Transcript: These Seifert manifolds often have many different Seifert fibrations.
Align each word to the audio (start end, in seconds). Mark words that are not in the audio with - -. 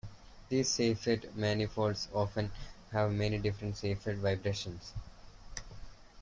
These 0.49 0.67
Seifert 0.69 1.35
manifolds 1.35 2.07
often 2.11 2.49
have 2.91 3.11
many 3.13 3.37
different 3.37 3.77
Seifert 3.77 4.17
fibrations. 4.19 4.93